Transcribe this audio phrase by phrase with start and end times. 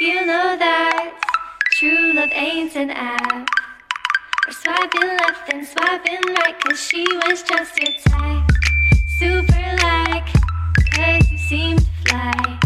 [0.00, 1.14] You know that
[1.72, 3.48] true love ain't an app.
[4.46, 8.44] Or swiping left and swiping right, cause she was just your type.
[9.18, 10.28] Super like,
[10.94, 12.58] cause you seem to fly.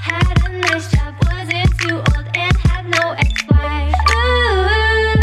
[0.00, 3.94] Had a nice job, wasn't too old, and had no ex-wife.
[4.12, 5.14] Ooh,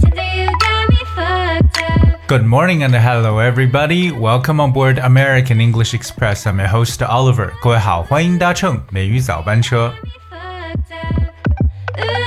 [0.00, 2.26] Tinder, you got me fucked up.
[2.28, 4.10] Good morning and hello everybody.
[4.10, 6.46] Welcome on board American English Express.
[6.46, 7.52] I'm your host Oliver.
[7.62, 9.94] 各位好，欢迎搭乘美语早班车。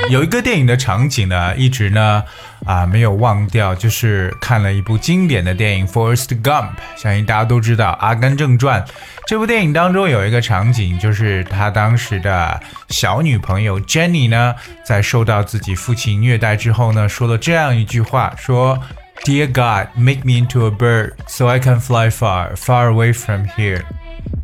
[0.11, 2.23] 有一个电影的场景呢，一直呢
[2.65, 8.83] 啊没有忘掉，就是看了一部经典的电影《Forrest Gump》，相信大家都知道《阿甘正传》。
[9.27, 12.59] 这部电影当中有一个场景，就是他当时的
[12.89, 18.79] 小女朋友 Jenny 呢，在受到自己父亲虐待之后呢，说了这样一句话，说
[19.25, 23.83] ：“Dear God, make me into a bird so I can fly far, far away from here。”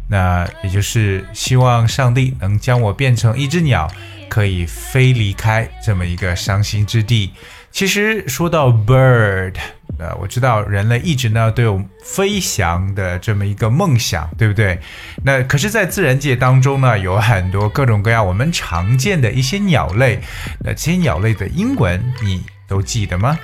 [0.08, 3.90] 那也就是希望上帝能将我变成一只鸟，
[4.28, 7.32] 可以飞离开这么一个伤心之地。
[7.70, 9.54] 其实说到 bird，
[9.98, 14.78] 呃，我知道人类一直呢都有飞翔的这么一个梦想，对不对？
[15.24, 20.20] 那可是，在自然界当中呢，有很多各种各样我们常见的一些鸟类。
[20.60, 23.36] 那这些鸟类的英文你都记得吗？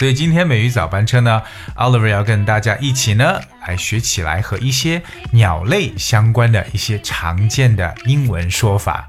[0.00, 1.42] 所以今天美语早班车呢
[1.76, 9.06] ，Oliver 要跟大家一起呢来学起来和一些鸟类相关的一些常见的英文说法。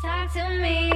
[0.00, 0.94] Talk to me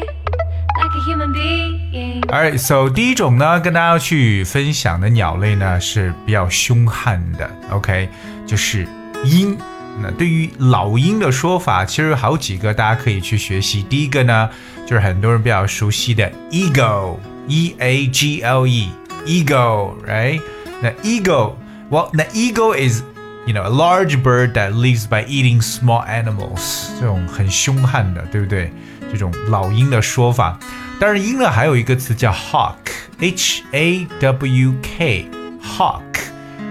[0.78, 2.20] like a human being.
[2.28, 8.08] Alright, so 第一种呢，跟大家去分享的鸟类呢是比较凶悍的，OK，
[8.46, 8.86] 就是
[9.24, 9.58] 鹰。
[10.00, 13.82] 那对于老鹰的说法，其实有好几个大家可以去学习。
[13.82, 14.48] 第一个呢，
[14.86, 19.01] 就是很多人比较熟悉的 eagle，e a g l e，eagle，right？
[19.24, 23.02] 那 eagle，well，那 eagle is
[23.46, 28.72] you know a large bird that lives by eating small animals，这种很凶悍的，对不对？
[29.10, 30.58] 这种老鹰的说法。
[30.98, 36.02] 当然，鹰呢还有一个词叫 hawk，h a w k，hawk。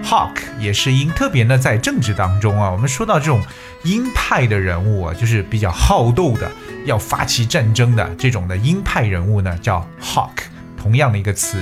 [0.04, 3.40] Hawk 也是鹰，特别呢在政治当中啊，我们说到这种
[3.84, 6.50] 鹰派的人物啊，就是比较好斗的，
[6.84, 10.42] 要发起战争的这种的鹰派人物呢，叫 Hawk，
[10.76, 11.56] 同样的一个词。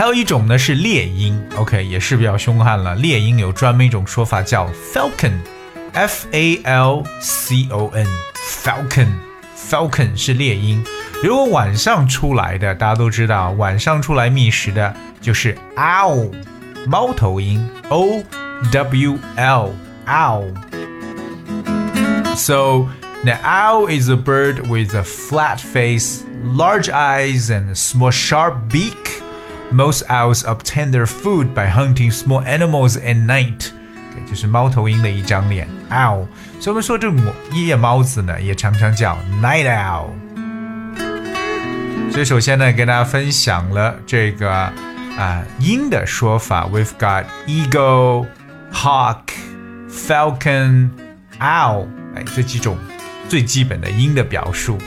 [0.00, 2.94] 还有一种呢是猎鹰，OK，也是比较凶悍了。
[2.96, 10.84] 猎鹰有专门一种说法叫 falcon，f a l c o n，falcon，falcon 是猎鹰。
[11.22, 16.30] 如果晚上出来的，大家都知道，晚上出来觅食的就是 owl，
[16.86, 18.22] 猫头鹰，o
[18.70, 19.70] w l
[20.06, 22.88] owl。So,
[23.24, 28.68] the owl is a bird with a flat face, large eyes, and a small sharp
[28.70, 29.19] beak.
[29.71, 33.69] Most owls obtain their food by hunting small animals at night.
[34.13, 36.27] 对，就是猫头鹰的一张脸，owl。
[36.59, 37.17] 所以我们说这种
[37.53, 40.09] 夜猫子呢，也常常叫 night owl。
[42.11, 48.27] 所以首先呢，跟大家分享了这个啊、鹰的说法，We've got eagle,
[48.73, 49.21] hawk,
[49.89, 50.89] falcon,
[51.39, 52.77] owl，哎，这几种
[53.29, 54.77] 最基本的鹰的表述。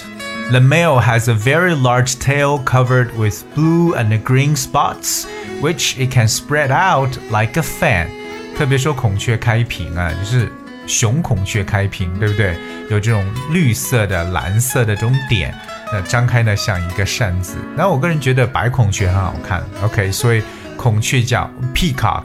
[0.51, 5.25] The male has a very large tail covered with blue and green spots,
[5.61, 8.09] which it can spread out like a fan.
[8.56, 10.48] 特别说孔雀开屏啊，就是
[10.86, 12.56] 雄孔雀开屏，对不对？
[12.90, 15.54] 有这种绿色的、蓝色的这种点，
[15.92, 17.56] 那张开呢像一个扇子。
[17.76, 20.42] 那我个人觉得白孔雀很好看，OK，所以
[20.76, 22.24] 孔雀叫 peacock。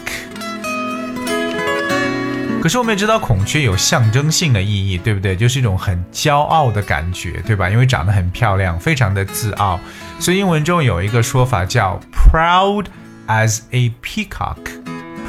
[2.61, 5.34] 可是我们也知道孔雀有象征性的意义，对不对？
[5.34, 7.69] 就是一种很骄傲的感觉，对吧？
[7.69, 9.79] 因为长得很漂亮，非常的自傲，
[10.19, 12.87] 所以英文中有一个说法叫 proud
[13.28, 14.58] as a peacock。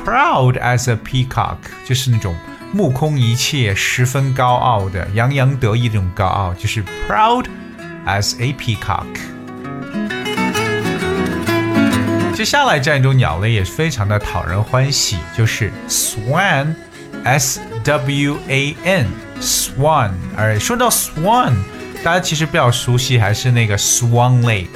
[0.04, 2.34] Proud as a peacock 就是那种
[2.72, 7.46] 目空一切、十分高傲的、洋洋得意的那种高傲，就是 proud
[8.06, 9.06] as a peacock。
[12.34, 20.12] 接下来这样一种鸟类也是非常的讨人欢喜，就是 swan，s w a n，swan。
[20.36, 21.52] 而说到 swan，
[22.02, 24.68] 大家其实比较熟悉还是那个 Swan Lake，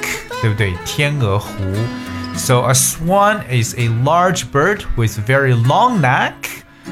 [0.43, 0.75] 对不对？
[0.85, 1.53] 天鹅湖。
[2.36, 6.34] So a swan is a large bird with very long neck.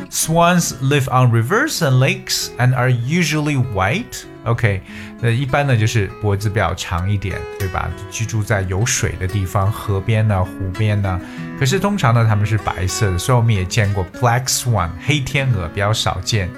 [0.10, 4.82] Swans live on rivers and lakes and are usually white, OK，
[5.20, 7.90] 那一般呢就是脖子比较长一点，对吧？
[8.10, 11.20] 居住在有水的地方，河边呢、湖边呢。
[11.60, 16.50] 可是通常呢，它们是白色的，所以我们也见过 black swan 黑天鹅，比较少见。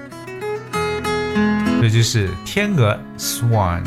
[1.81, 3.84] 这就是天鹅 swan。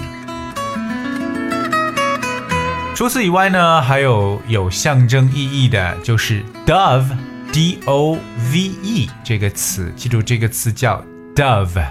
[2.98, 7.06] 除此以外呢，还有有象征意义的，就是 dove
[7.54, 8.14] d o
[8.52, 11.06] v e 这个词，记住这个词叫
[11.36, 11.86] dove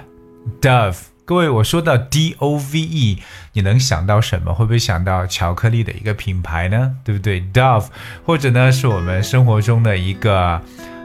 [0.61, 0.97] dove。
[1.25, 3.23] 各位，我说到 D O V E，
[3.53, 4.53] 你能想到什么？
[4.53, 6.97] 会不会想到巧克力的一个品牌呢？
[7.05, 7.87] 对不对？Dove，
[8.25, 10.61] 或者呢是我们生活中的一个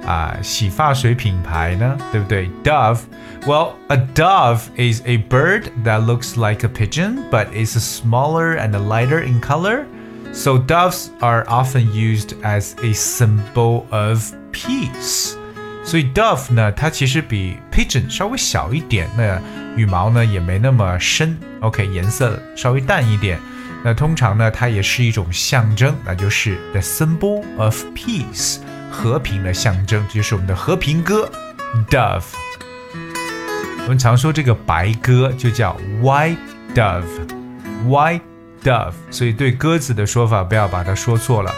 [0.06, 1.96] 啊洗发水品牌呢？
[2.12, 2.48] 对不对？
[2.62, 9.20] Dove，Well, a dove is a bird that looks like a pigeon, but is smaller and lighter
[9.24, 9.84] in color.
[10.32, 15.34] So doves are often used as a symbol of peace.
[15.84, 19.40] 所以 dove 呢，它其实比 pigeon 稍微小一点，那
[19.76, 23.38] 羽毛呢也没那么深，OK，颜色稍微淡一点。
[23.84, 28.58] 那通常呢，它也是一种象征，那就是 the symbol of peace，
[28.90, 31.30] 和平的象征，这就是我们的和平鸽
[31.90, 32.24] dove。
[33.82, 36.36] 我们常说这个白鸽就叫 white
[36.74, 38.20] dove，white
[38.64, 38.94] dove。
[39.10, 41.52] 所以对鸽子的说法不要把它说错了。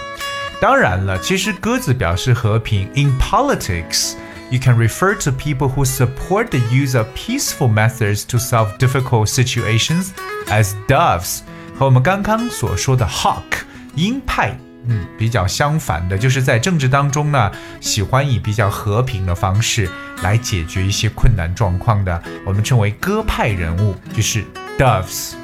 [0.61, 2.89] 当然了，其实鸽子表示和平。
[2.95, 4.15] In politics,
[4.51, 9.27] you can refer to people who support the use of peaceful methods to solve difficult
[9.29, 10.09] situations
[10.49, 11.41] as doves。
[11.79, 13.63] 和我们刚刚所说的 hawk
[13.95, 17.51] 鹰派， 嗯，比较相反的，就是在政治当中呢，
[17.81, 19.89] 喜欢以比较和平的方式
[20.23, 24.45] 来解决一些困难状况的，我们称为鸽派人物，就是
[24.79, 25.35] doves。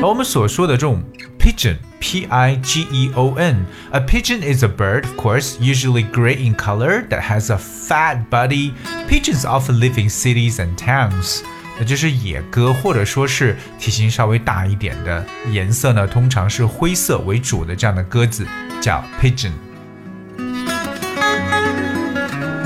[0.00, 1.02] 而我们所说的这种
[1.38, 3.66] pigeon。P I G E O N.
[3.90, 8.30] A pigeon is a bird, of course, usually gray in color, that has a fat
[8.30, 8.72] body.
[9.08, 11.42] Pigeons often live in cities and towns.
[11.79, 18.45] 那就是野鸽，或者说是体型稍微大一点的，颜色呢通常是灰色为主的这样的鸽子，
[18.79, 19.51] 叫 pigeon。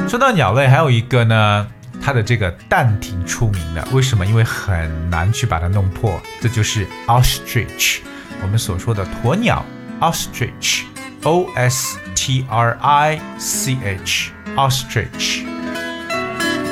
[0.09, 1.67] 说到鸟类，还有一个呢，
[2.01, 4.25] 它的这个蛋挺出名的，为什么？
[4.25, 7.99] 因为很难去把它弄破，这就是 ostrich。
[8.41, 9.65] 我们所说的鸵鸟
[9.99, 15.56] ostrich，o s t r i c h ostrich。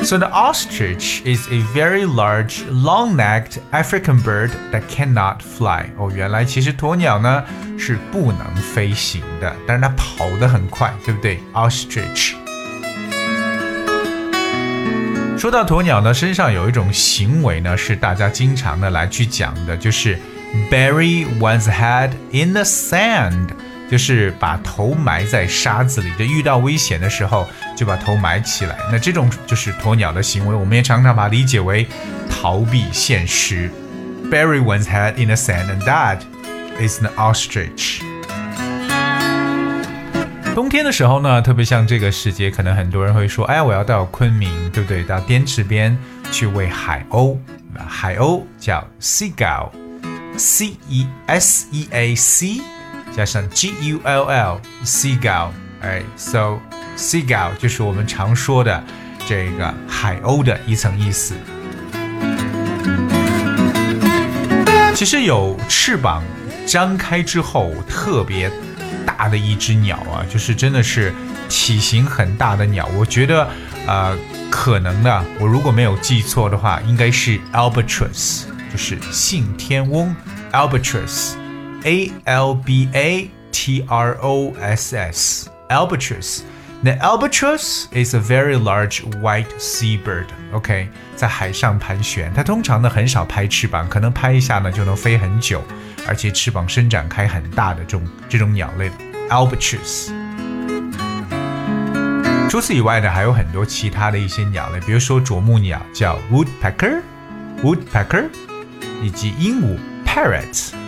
[0.03, 5.91] So the ostrich is a very large, long-necked African bird that cannot fly.
[5.99, 7.45] 哦，原来其实鸵鸟呢
[7.79, 11.39] 是不能飞行的，但是它跑得很快，对不对？
[11.53, 12.33] Ostrich。
[15.39, 20.19] 说到鸵鸟呢，身上有一种行为呢，是大家经常的来去讲的，就是
[20.71, 23.49] bury one's head in the sand，
[23.90, 26.12] 就是把头埋在沙子里。
[26.18, 28.76] 就遇到危险的时候，就把头埋起来。
[28.92, 31.88] 那这种就是鸵鸟的行为，我们也常常把它理解为
[32.30, 33.72] 逃避现实。
[34.32, 36.20] Bury one's head in the sand, and that
[36.80, 38.02] is an ostrich.
[40.56, 45.04] 冬天的时候呢，特别像这个时节，可能很多人会说：“哎，我要到昆明，对不对？
[45.04, 45.98] 到滇池边
[46.32, 47.38] 去喂海鸥。
[47.88, 49.70] 海鸥叫 seagull。”
[50.38, 52.62] C E S E A C
[53.16, 55.50] 加上 G U L L seagull，
[55.82, 56.60] 哎，so
[56.98, 58.84] seagull 就是我们常说的
[59.26, 61.34] 这个海鸥的一层意思。
[64.94, 66.22] 其实有翅膀
[66.66, 68.52] 张开之后特别
[69.06, 71.14] 大的一只鸟啊，就是真的是
[71.48, 72.86] 体型很大的鸟。
[72.98, 73.48] 我觉得
[73.88, 74.18] 呃，
[74.50, 78.44] 可能呢，我如果没有记错的话，应该是 albatross。
[78.72, 80.14] 就是信天翁
[80.52, 81.36] ，Albatross
[81.85, 86.41] albatross，a l b a t r o s s albatross。
[86.83, 95.63] 那 albatross is a very large white seabird。OK，在海上盘旋，它通常呢很少拍翅膀，可能拍一下呢就能飞很久，
[96.07, 98.91] 而且翅膀伸展开很大的这种这种鸟类
[99.29, 100.11] albatross。
[102.49, 108.29] 除此以外呢，还有很多其他的一些鸟类，比如说啄木鸟叫 woodpecker，woodpecker。
[109.03, 109.79] 以及鹦鹉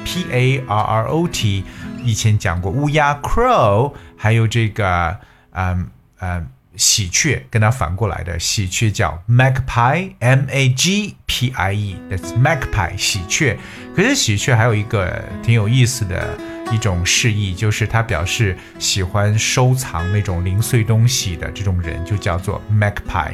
[0.08, 1.66] P A R R O T，
[2.02, 5.18] 以前讲过乌鸦 crow，还有这个
[5.52, 5.86] 嗯
[6.20, 6.48] 嗯
[6.78, 13.58] 喜鹊，跟它反过来的喜鹊叫 magpie，m a g p i e，that's magpie 喜鹊。
[13.94, 16.26] 可是喜鹊还有一个挺有意思的
[16.72, 23.34] 一种示意，就是它表示喜欢收藏那种零碎东西的这种人，就叫做 magpie。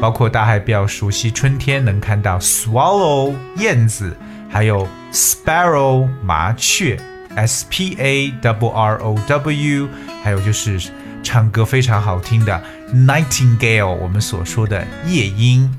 [0.00, 4.16] 包括大家还比较熟悉，春天能看到 swallow 燕子，
[4.50, 7.00] 还有 sparrow 麻雀
[7.36, 9.88] ，s p a w r o w，
[10.24, 10.90] 还有就是
[11.22, 12.60] 唱歌非常好听的
[12.92, 15.70] nightingale，我们所说的夜莺。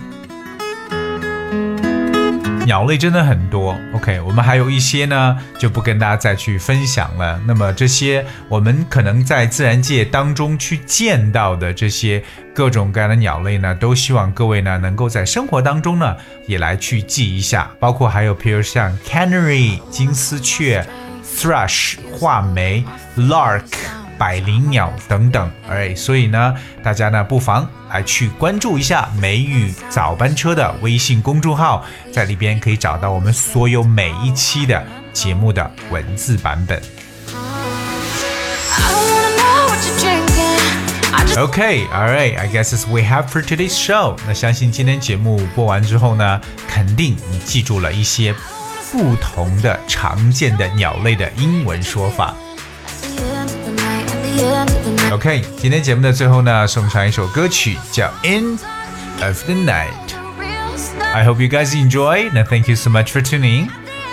[2.65, 3.75] 鸟类真的很多。
[3.93, 7.39] OK，我们还有一些呢，就不跟大家再去分享了。
[7.45, 16.15] 那么这些我们可能在自然界当中去见到的这些各种各样的鸟类呢，都希望各位呢能够在生活当中呢
[16.47, 17.71] 也来去记一下。
[17.79, 20.85] 包括还有，譬如像 canary 金丝雀
[21.35, 22.83] ，thrush 画眉
[23.17, 24.00] ，lark。
[24.21, 36.79] 百灵鸟等等，哎，所以呢，大家呢不妨来去关注一下美语早班车的微信公众号，在里边可以找到我们所有每一期的节目的文字版本。
[41.35, 44.15] Okay, alright, I guess we have for today's show。
[44.27, 48.35] 那相信今天节目播完之后呢，肯定你记住了一些
[48.91, 52.35] 不同的常见的鸟类的英文说法。
[55.12, 58.58] OK，今天节目的最后呢，送上一首歌曲叫《End
[59.24, 63.68] of the Night》。I hope you guys enjoy, and thank you so much for tuning.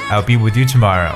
[0.10, 1.16] I'll be with you tomorrow.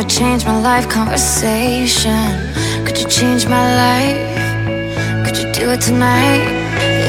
[0.00, 2.32] Or change my life conversation?
[2.84, 5.26] Could you change my life?
[5.26, 6.42] Could you do it tonight?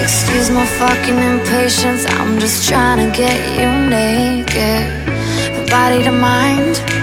[0.02, 4.84] Excuse my fucking impatience, I'm just trying to get you naked.
[5.54, 7.01] From body to mind,